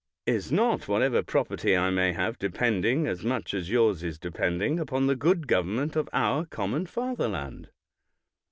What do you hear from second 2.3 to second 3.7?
depending, as much as